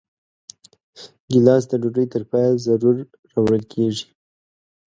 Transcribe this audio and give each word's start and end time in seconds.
ګیلاس 1.31 1.63
د 1.69 1.73
ډوډۍ 1.81 2.05
تر 2.13 2.23
پایه 2.31 2.51
ضرور 2.65 2.95
راوړل 3.31 3.63
کېږي. 3.73 4.07